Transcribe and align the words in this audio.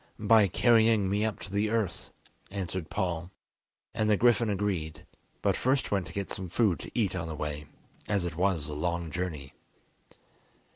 "By 0.17 0.47
carrying 0.47 1.07
me 1.07 1.23
up 1.23 1.37
to 1.41 1.51
the 1.53 1.69
earth," 1.69 2.09
answered 2.49 2.89
Paul; 2.89 3.29
and 3.93 4.09
the 4.09 4.17
griffin 4.17 4.49
agreed, 4.49 5.05
but 5.43 5.55
first 5.55 5.91
went 5.91 6.07
to 6.07 6.13
get 6.13 6.31
some 6.31 6.49
food 6.49 6.79
to 6.79 6.91
eat 6.99 7.15
on 7.15 7.27
the 7.27 7.35
way, 7.35 7.67
as 8.07 8.25
it 8.25 8.35
was 8.35 8.67
a 8.67 8.73
long 8.73 9.11
journey. 9.11 9.53